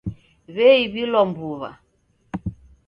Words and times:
W'eiw'ilwa 0.53 1.21
mbuw'a. 1.29 1.71